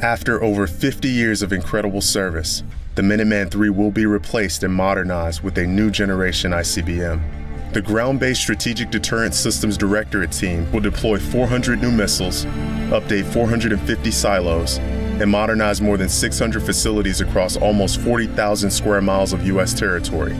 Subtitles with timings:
[0.00, 2.62] After over 50 years of incredible service,
[2.94, 7.72] the Minuteman III will be replaced and modernized with a new generation ICBM.
[7.72, 12.44] The ground based Strategic Deterrent Systems Directorate team will deploy 400 new missiles,
[12.90, 19.44] update 450 silos, and modernize more than 600 facilities across almost 40,000 square miles of
[19.48, 19.74] U.S.
[19.74, 20.34] territory.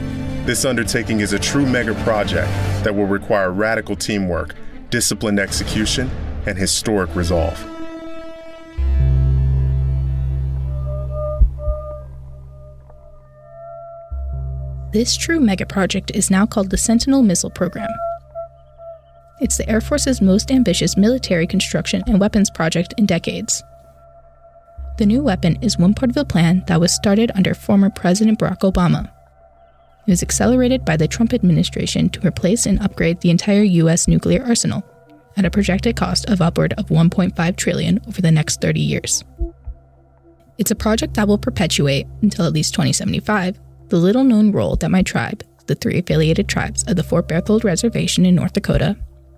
[0.45, 2.49] This undertaking is a true mega project
[2.85, 4.55] that will require radical teamwork,
[4.89, 6.09] disciplined execution,
[6.45, 7.78] and historic resolve.
[14.91, 17.91] This true mega project is now called the Sentinel Missile Program.
[19.39, 23.63] It's the Air Force's most ambitious military construction and weapons project in decades.
[24.97, 28.39] The new weapon is one part of a plan that was started under former President
[28.39, 29.11] Barack Obama.
[30.07, 34.43] It was accelerated by the Trump administration to replace and upgrade the entire US nuclear
[34.43, 34.83] arsenal
[35.37, 39.23] at a projected cost of upward of 1.5 trillion over the next 30 years.
[40.57, 45.01] It's a project that will perpetuate until at least 2075 the little-known role that my
[45.01, 48.95] tribe, the three affiliated tribes of the Fort Berthold Reservation in North Dakota,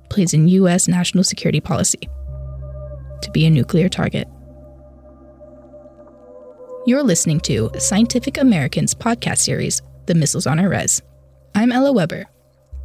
[0.09, 2.09] plays in US national security policy
[3.21, 4.27] to be a nuclear target.
[6.85, 11.01] You're listening to Scientific American's podcast series, The Missiles on Our Res.
[11.55, 12.25] I'm Ella Weber,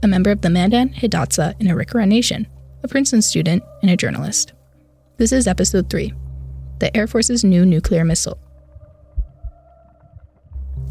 [0.02, 2.46] a member of the Mandan, Hidatsa, and Arikara Nation,
[2.82, 4.52] a Princeton student and a journalist.
[5.16, 6.12] This is episode 3
[6.78, 8.38] The Air Force's New Nuclear Missile.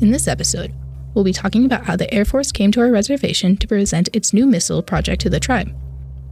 [0.01, 0.73] In this episode,
[1.13, 4.33] we'll be talking about how the Air Force came to our reservation to present its
[4.33, 5.73] new missile project to the tribe,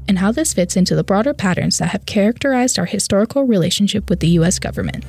[0.05, 4.19] and how this fits into the broader patterns that have characterized our historical relationship with
[4.19, 4.59] the U.S.
[4.59, 5.05] government.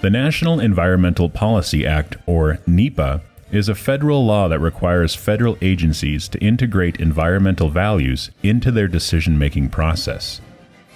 [0.00, 6.28] The National Environmental Policy Act, or NEPA, is a federal law that requires federal agencies
[6.30, 10.40] to integrate environmental values into their decision making process.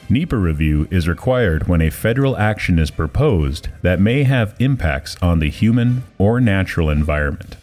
[0.08, 5.40] NEPA review is required when a federal action is proposed that may have impacts on
[5.40, 7.56] the human or natural environment.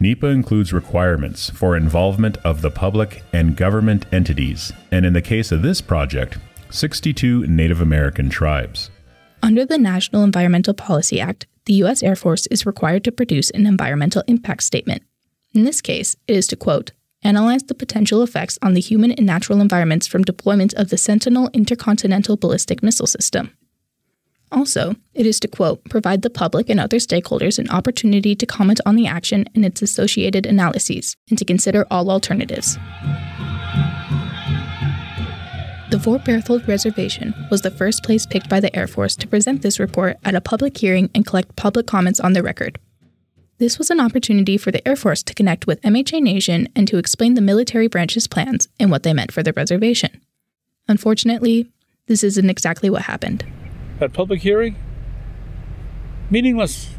[0.00, 5.52] NEPA includes requirements for involvement of the public and government entities, and in the case
[5.52, 6.38] of this project,
[6.70, 8.90] 62 Native American tribes.
[9.40, 12.02] Under the National Environmental Policy Act, the U.S.
[12.02, 15.02] Air Force is required to produce an environmental impact statement.
[15.54, 16.90] In this case, it is to quote,
[17.26, 21.50] analyze the potential effects on the human and natural environments from deployment of the Sentinel
[21.52, 23.52] intercontinental ballistic missile system.
[24.52, 28.80] Also, it is to quote, provide the public and other stakeholders an opportunity to comment
[28.86, 32.78] on the action and its associated analyses, and to consider all alternatives.
[35.90, 39.62] The Fort Berthold Reservation was the first place picked by the Air Force to present
[39.62, 42.78] this report at a public hearing and collect public comments on the record.
[43.58, 46.98] This was an opportunity for the Air Force to connect with MHA Nation and to
[46.98, 50.20] explain the military branch's plans and what they meant for the reservation.
[50.88, 51.70] Unfortunately,
[52.06, 53.46] this isn't exactly what happened.
[53.98, 54.76] That public hearing?
[56.28, 56.90] Meaningless.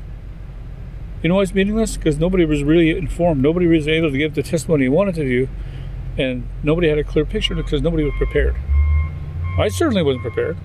[1.22, 1.96] You know why it's meaningless?
[1.96, 3.44] Because nobody was really informed.
[3.44, 5.48] Nobody was able to give the testimony he wanted to do,
[6.18, 8.56] and nobody had a clear picture because nobody was prepared.
[9.60, 10.58] I certainly wasn't prepared.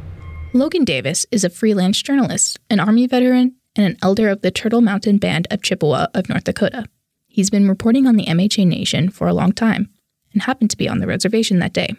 [0.54, 4.80] Logan Davis is a freelance journalist, an Army veteran, and an elder of the Turtle
[4.80, 6.86] Mountain Band of Chippewa of North Dakota.
[7.26, 9.88] He's been reporting on the MHA Nation for a long time
[10.32, 11.94] and happened to be on the reservation that day.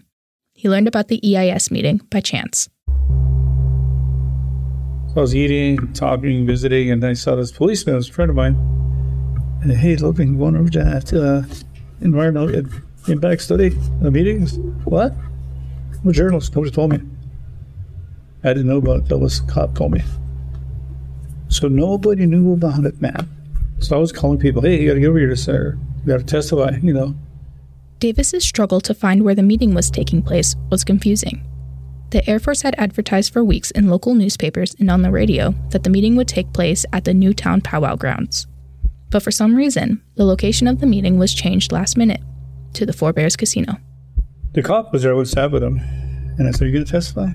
[0.53, 2.69] He learned about the EIS meeting by chance.
[5.07, 8.35] So I was eating, talking, visiting, and I saw this policeman, was a friend of
[8.35, 8.55] mine.
[9.61, 11.41] And hey, Logan, going over to that uh,
[12.01, 12.63] environmental
[13.07, 14.57] impact study uh, meetings.
[14.85, 15.13] What?
[16.01, 16.55] I'm a journalist.
[16.55, 16.99] Nobody told me.
[18.43, 20.03] I didn't know about it until this cop told me.
[21.53, 23.29] So nobody knew about it, man.
[23.79, 25.77] So I was calling people, hey, you got to get over here to sir.
[26.01, 27.15] You got to testify, you know.
[27.99, 31.45] Davis's struggle to find where the meeting was taking place was confusing.
[32.09, 35.83] The Air Force had advertised for weeks in local newspapers and on the radio that
[35.83, 38.47] the meeting would take place at the New Town Powwow Grounds.
[39.11, 42.21] But for some reason, the location of the meeting was changed last minute
[42.73, 43.77] to the Four Bears Casino.
[44.53, 45.13] The cop was there.
[45.13, 45.79] I was sat with him,
[46.39, 47.29] and I said, Are "You going to testify?"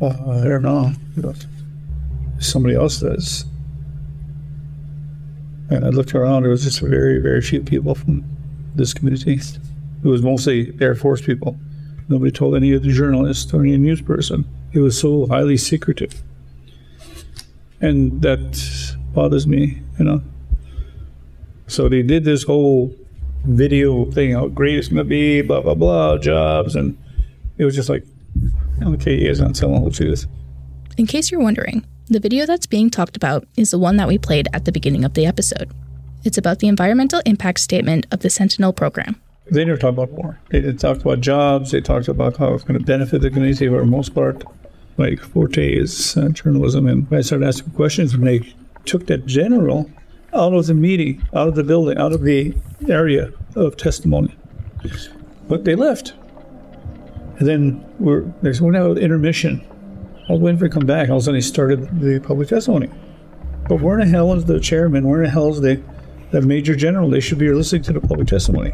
[0.00, 0.92] Uh, I don't know.
[2.44, 3.44] Somebody else does.
[5.70, 6.42] And I looked around.
[6.42, 8.24] There was just very, very few people from
[8.74, 9.34] this community.
[9.34, 11.56] It was mostly Air Force people.
[12.08, 14.44] Nobody told any of the journalists or any news person.
[14.72, 16.22] It was so highly secretive,
[17.80, 19.80] and that bothers me.
[19.98, 20.22] You know.
[21.66, 22.94] So they did this whole
[23.44, 26.76] video thing, how great it's to be, blah, blah, blah, jobs.
[26.76, 26.96] And
[27.58, 28.04] it was just like,
[28.82, 30.26] okay, he is not telling the truth.
[30.96, 34.18] In case you're wondering, the video that's being talked about is the one that we
[34.18, 35.70] played at the beginning of the episode.
[36.22, 39.20] It's about the environmental impact statement of the Sentinel program.
[39.50, 40.38] They never talked about war.
[40.50, 41.70] They talked about jobs.
[41.70, 44.44] They talked about how it's going to benefit the community for the most part.
[44.96, 48.54] Like forte is uh, journalism, and I started asking questions when they
[48.84, 49.90] took that general
[50.32, 52.54] out of the meeting, out of the building, out of the
[52.88, 54.34] area of testimony.
[55.48, 56.14] But they left.
[57.38, 59.66] And then we're, there's one out intermission.
[60.28, 61.08] Him to come back.
[61.08, 62.88] All of a sudden, he started the public testimony.
[63.68, 65.08] But where in the hell is the chairman?
[65.08, 65.82] Where in the hell is the,
[66.30, 67.08] the major general?
[67.08, 68.72] They should be listening to the public testimony.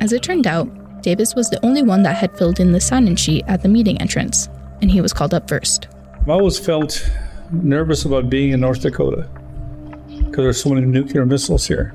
[0.00, 0.68] As it turned out,
[1.02, 3.68] Davis was the only one that had filled in the sign in sheet at the
[3.68, 4.48] meeting entrance,
[4.80, 5.88] and he was called up first.
[6.14, 7.10] I've always felt
[7.52, 9.28] nervous about being in North Dakota
[10.06, 11.94] because there's so many nuclear missiles here.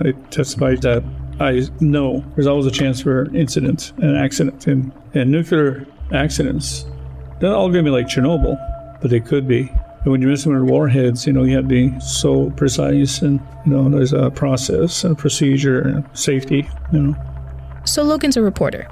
[0.00, 1.04] I testified that
[1.40, 4.66] I know there's always a chance for incident and accident.
[4.66, 6.84] And, and nuclear accidents,
[7.40, 8.56] they're not all going to be like Chernobyl,
[9.00, 9.70] but they could be.
[10.02, 13.40] And when you're messing with warheads, you know, you have to be so precise and,
[13.64, 17.16] you know, there's a process and a procedure and safety, you know.
[17.84, 18.88] So Logan's a reporter,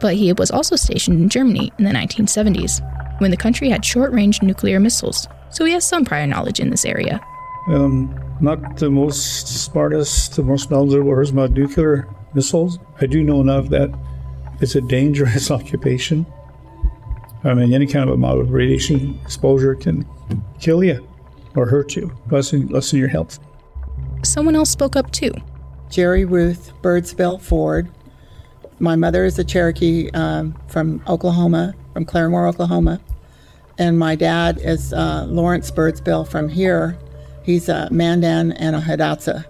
[0.00, 2.80] but he was also stationed in Germany in the 1970s
[3.20, 6.70] when the country had short range nuclear missiles, so he has some prior knowledge in
[6.70, 7.20] this area.
[7.68, 12.78] Um, not the most smartest, the most knowledgeable person about nuclear missiles.
[13.00, 13.90] I do know enough that
[14.60, 16.26] it's a dangerous occupation.
[17.44, 20.06] I mean, any kind of amount of radiation exposure can
[20.60, 21.06] kill you
[21.54, 23.38] or hurt you, lessen, lessen your health.
[24.22, 25.32] Someone else spoke up too.
[25.90, 27.88] Jerry Ruth Birdsbill Ford.
[28.78, 33.00] My mother is a Cherokee um, from Oklahoma, from Claremore, Oklahoma.
[33.78, 36.98] And my dad is uh, Lawrence Birdsbill from here.
[37.42, 39.44] He's a Mandan and a Hidatsa.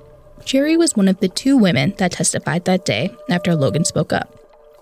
[0.45, 4.36] Jerry was one of the two women that testified that day after Logan spoke up.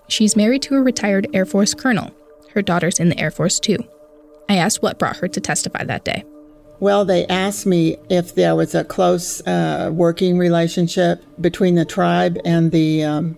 [0.07, 2.11] She's married to a retired Air Force colonel.
[2.53, 3.77] Her daughter's in the Air Force too.
[4.47, 6.23] I asked what brought her to testify that day.
[6.79, 12.37] Well, they asked me if there was a close uh, working relationship between the tribe
[12.45, 13.37] and the um,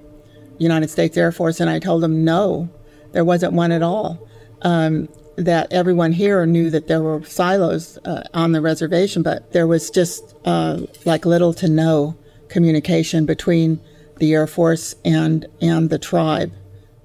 [0.57, 2.69] United States Air Force, and I told them no,
[3.11, 4.27] there wasn't one at all.
[4.63, 9.67] Um, that everyone here knew that there were silos uh, on the reservation, but there
[9.67, 12.17] was just uh, like little to no
[12.49, 13.79] communication between
[14.19, 16.51] the Air Force and and the tribe.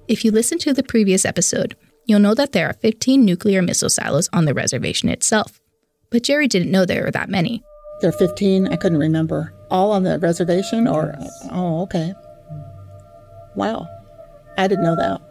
[0.07, 1.75] If you listen to the previous episode,
[2.05, 5.59] you'll know that there are 15 nuclear missile silos on the reservation itself.
[6.09, 7.63] But Jerry didn't know there were that many.
[8.01, 9.53] There are 15, I couldn't remember.
[9.71, 11.15] All on the reservation or
[11.51, 12.13] oh, okay.
[13.55, 13.87] Wow.
[14.57, 15.21] I didn't know that.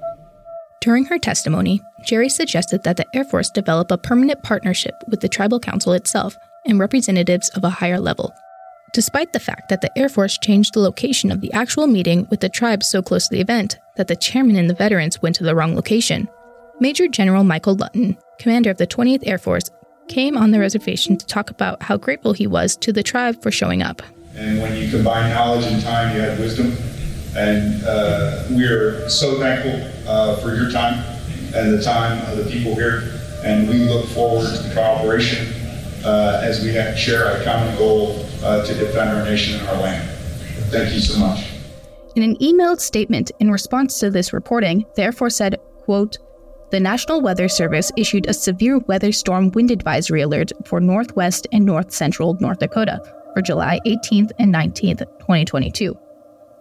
[0.80, 5.28] During her testimony, Jerry suggested that the Air Force develop a permanent partnership with the
[5.28, 6.36] Tribal Council itself
[6.66, 8.32] and representatives of a higher level.
[8.92, 12.40] Despite the fact that the Air Force changed the location of the actual meeting with
[12.40, 15.44] the tribes so close to the event that the chairman and the veterans went to
[15.44, 16.28] the wrong location,
[16.78, 19.70] Major General Michael Lutton, commander of the 20th Air Force,
[20.08, 23.50] came on the reservation to talk about how grateful he was to the tribe for
[23.50, 24.02] showing up.
[24.34, 26.76] And when you combine knowledge and time, you have wisdom.
[27.34, 31.02] And uh, we're so thankful uh, for your time
[31.54, 33.18] and the time of the people here.
[33.42, 35.50] And we look forward to the cooperation
[36.04, 40.08] uh, as we share our common goal uh, to defend our nation and our land.
[40.70, 41.48] Thank you so much.
[42.14, 46.18] In an emailed statement in response to this reporting, the Air Force said, quote,
[46.70, 51.66] the National Weather Service issued a severe weather storm wind advisory alert for northwest and
[51.66, 53.00] north central North Dakota
[53.34, 55.94] for July 18th and 19th, 2022.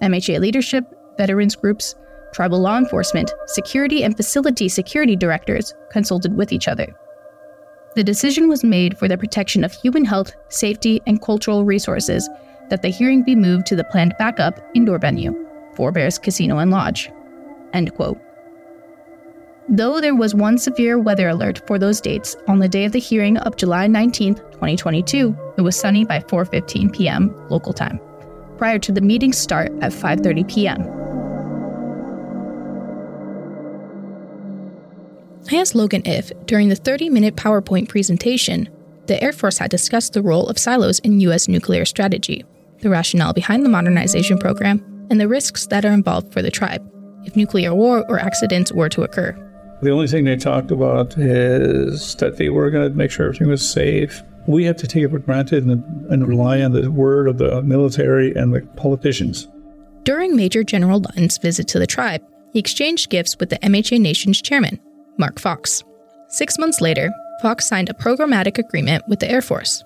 [0.02, 0.84] MHA leadership,
[1.18, 1.96] veterans groups,
[2.34, 6.94] tribal law enforcement, security, and facility security directors consulted with each other.
[7.94, 12.30] The decision was made for the protection of human health, safety, and cultural resources
[12.70, 15.36] that the hearing be moved to the planned backup indoor venue,
[15.76, 17.12] Four Bears Casino and Lodge.
[17.74, 18.18] End quote.
[19.68, 23.00] Though there was one severe weather alert for those dates on the day of the
[23.00, 27.36] hearing of July 19, 2022, it was sunny by 4:15 p.m.
[27.50, 28.00] local time,
[28.58, 31.01] prior to the meeting's start at 5:30 p.m.
[35.52, 38.70] I asked Logan if, during the 30-minute PowerPoint presentation,
[39.08, 41.50] the Air Force had discussed the role of silos in U.S.
[41.50, 42.46] nuclear strategy,
[42.80, 46.82] the rationale behind the modernization program, and the risks that are involved for the tribe
[47.26, 49.34] if nuclear war or accidents were to occur.
[49.82, 53.50] The only thing they talked about is that they were going to make sure everything
[53.50, 54.24] was safe.
[54.48, 57.62] We have to take it for granted and, and rely on the word of the
[57.62, 59.50] military and the politicians.
[60.04, 64.42] During Major General Lutton's visit to the tribe, he exchanged gifts with the MHA Nation's
[64.42, 64.80] chairman,
[65.22, 65.86] Mark Fox.
[66.28, 67.10] Six months later,
[67.42, 69.86] Fox signed a programmatic agreement with the Air Force.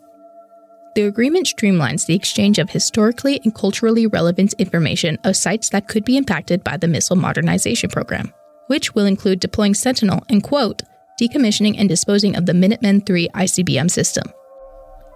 [0.95, 6.05] The agreement streamlines the exchange of historically and culturally relevant information of sites that could
[6.05, 8.33] be impacted by the missile modernization program
[8.67, 10.83] which will include deploying Sentinel and, quote,
[11.19, 14.25] decommissioning and disposing of the Minuteman III ICBM system.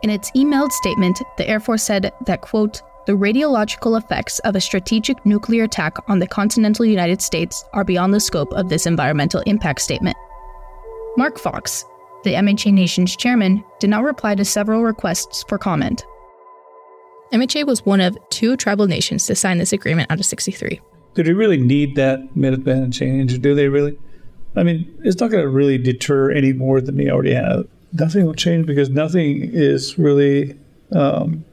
[0.03, 4.61] In its emailed statement, the Air Force said that, quote, the radiological effects of a
[4.61, 9.41] strategic nuclear attack on the continental United States are beyond the scope of this environmental
[9.47, 10.15] impact statement.
[11.17, 11.83] Mark Fox,
[12.23, 16.05] the MHA Nation's chairman, did not reply to several requests for comment.
[17.33, 20.79] MHA was one of two tribal nations to sign this agreement out of 63.
[21.15, 23.41] Do they really need that Minuteman change?
[23.41, 23.97] Do they really?
[24.55, 27.67] I mean, it's not going to really deter any more than they already have.
[27.91, 30.55] Nothing will change because nothing is really.
[30.91, 31.43] Um,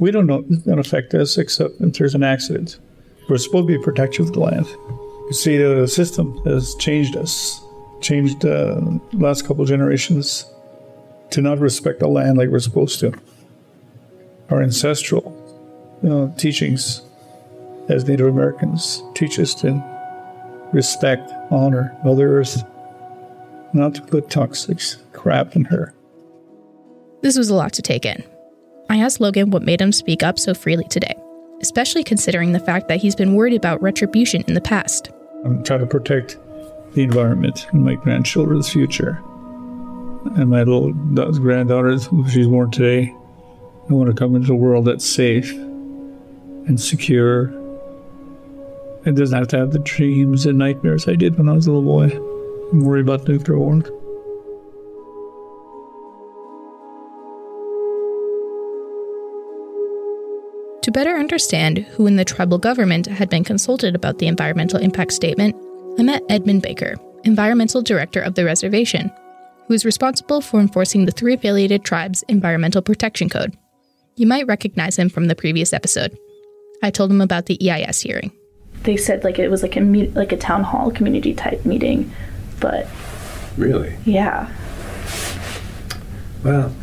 [0.00, 2.80] we don't know it's going to affect us except if there's an accident.
[3.28, 4.66] We're supposed to be protective of the land.
[4.66, 7.62] You see, the system has changed us,
[8.00, 8.80] changed uh,
[9.12, 10.46] last couple generations
[11.30, 13.12] to not respect the land like we're supposed to.
[14.48, 15.36] Our ancestral
[16.02, 17.02] you know, teachings
[17.88, 19.84] as Native Americans teach us to
[20.72, 22.64] respect, honor Mother Earth,
[23.74, 24.80] not to put toxic
[25.12, 25.94] crap in her.
[27.20, 28.24] This was a lot to take in.
[28.90, 31.14] I asked Logan what made him speak up so freely today,
[31.62, 35.12] especially considering the fact that he's been worried about retribution in the past.
[35.44, 36.36] I'm trying to protect
[36.94, 39.22] the environment and my grandchildren's future.
[40.34, 43.14] And my little granddaughter, she's born today,
[43.88, 47.54] I want to come into a world that's safe and secure
[49.06, 51.72] it doesn't have to have the dreams and nightmares I did when I was a
[51.72, 52.10] little boy.
[52.70, 53.82] I'm worried about nuclear war.
[60.82, 65.12] To better understand who in the tribal government had been consulted about the environmental impact
[65.12, 65.54] statement,
[65.98, 69.10] I met Edmund Baker, environmental director of the reservation,
[69.66, 73.56] who is responsible for enforcing the three affiliated tribes' environmental protection code.
[74.16, 76.16] You might recognize him from the previous episode.
[76.82, 78.32] I told him about the EIS hearing
[78.82, 82.12] they said like it was like a like a town hall community type meeting,
[82.60, 82.86] but
[83.56, 84.50] really, yeah.
[86.42, 86.79] Well, it,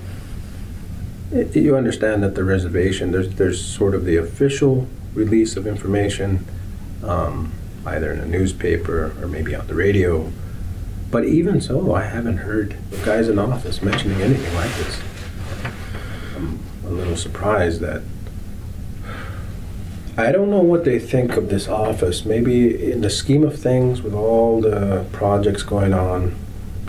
[1.31, 6.45] you understand that the reservation there's there's sort of the official release of information,
[7.03, 7.51] um,
[7.85, 10.31] either in a newspaper or maybe on the radio.
[11.09, 15.01] But even so, I haven't heard guys in office mentioning anything like this.
[16.35, 18.01] I'm a little surprised that
[20.17, 22.25] I don't know what they think of this office.
[22.25, 26.35] Maybe in the scheme of things, with all the projects going on,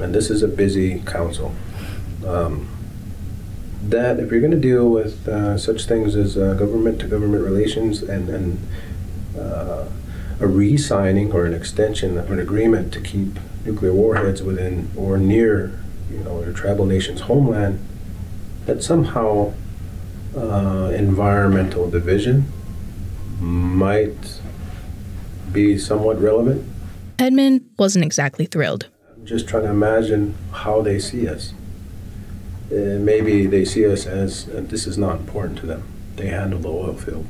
[0.01, 1.55] and this is a busy council,
[2.27, 2.69] um,
[3.83, 7.45] that if you're going to deal with uh, such things as uh, government to government
[7.45, 8.59] relations and, and
[9.39, 9.87] uh,
[10.41, 15.19] a re signing or an extension of an agreement to keep nuclear warheads within or
[15.19, 15.79] near
[16.11, 17.79] you know, a tribal nation's homeland,
[18.67, 19.53] that somehow
[20.37, 22.51] uh, environmental division
[23.41, 24.41] might
[25.53, 26.67] be somewhat relevant.
[27.19, 28.89] Edmund wasn't exactly thrilled.
[29.17, 31.53] I'm just trying to imagine how they see us.
[32.71, 35.83] Uh, maybe they see us as uh, this is not important to them.
[36.17, 37.27] They handle the oil field.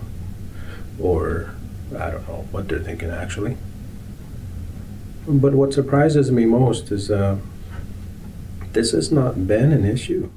[1.00, 1.54] Or
[1.96, 3.56] I don't know what they're thinking actually.
[5.28, 7.36] But what surprises me most is uh,
[8.72, 10.30] this has not been an issue.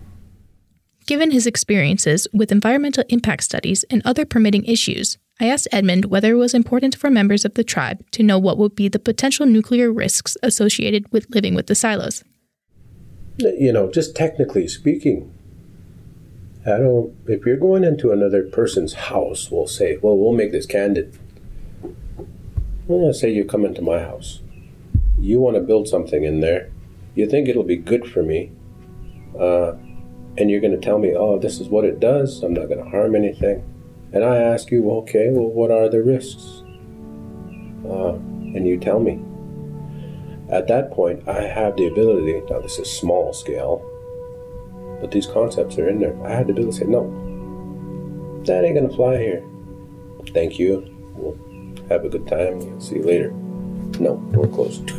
[1.07, 6.33] Given his experiences with environmental impact studies and other permitting issues, I asked Edmund whether
[6.33, 9.45] it was important for members of the tribe to know what would be the potential
[9.45, 12.23] nuclear risks associated with living with the silos.
[13.41, 15.33] You know, just technically speaking,
[16.65, 17.15] I don't.
[17.27, 21.17] If you're going into another person's house, we'll say, well, we'll make this candid.
[22.87, 24.41] Well, say you come into my house.
[25.17, 26.71] You want to build something in there.
[27.15, 28.51] You think it'll be good for me.
[29.39, 29.73] Uh,
[30.37, 32.43] and you're going to tell me, oh, this is what it does.
[32.43, 33.63] I'm not going to harm anything.
[34.13, 36.63] And I ask you, okay, well, what are the risks?
[37.85, 38.13] Uh,
[38.55, 39.23] and you tell me.
[40.51, 43.81] At that point, I have the ability, now this is small scale,
[44.99, 46.15] but these concepts are in there.
[46.25, 47.07] I had the ability to say, no,
[48.45, 49.43] that ain't gonna fly here.
[50.33, 50.85] Thank you.
[51.15, 51.37] We'll
[51.89, 52.81] have a good time.
[52.81, 53.31] See you later.
[53.99, 54.89] No, door closed.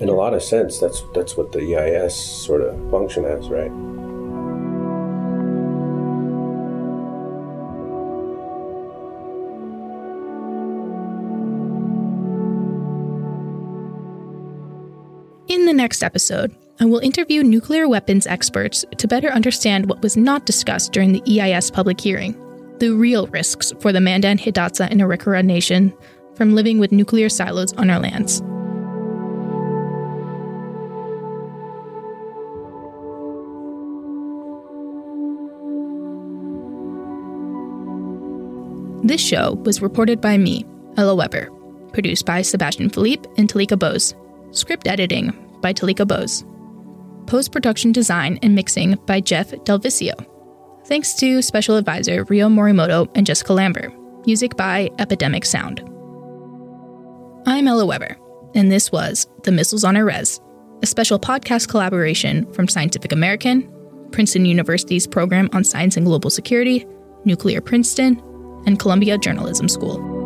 [0.00, 3.70] In a lot of sense, that's that's what the EIS sort of function as, right?
[15.68, 20.46] The next episode, I will interview nuclear weapons experts to better understand what was not
[20.46, 22.32] discussed during the EIS public hearing
[22.78, 25.92] the real risks for the Mandan, Hidatsa, and Arikara Nation
[26.36, 28.40] from living with nuclear silos on our lands.
[39.06, 40.64] This show was reported by me,
[40.96, 41.50] Ella Weber,
[41.92, 44.14] produced by Sebastian Philippe and Tulika Bose,
[44.52, 46.44] script editing by Tulika Bose.
[47.26, 50.14] Post production design and mixing by Jeff DelViscio.
[50.86, 53.92] Thanks to special advisor Rio Morimoto and Jessica Lambert.
[54.26, 55.80] Music by Epidemic Sound.
[57.46, 58.16] I'm Ella Weber,
[58.54, 60.40] and this was The Missiles on Our Res,
[60.82, 63.72] a special podcast collaboration from Scientific American,
[64.10, 66.86] Princeton University's program on science and global security,
[67.24, 68.22] Nuclear Princeton,
[68.66, 70.17] and Columbia Journalism School.